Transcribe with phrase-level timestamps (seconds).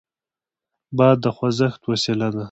[0.97, 2.39] باد د خوځښت وسیله ده.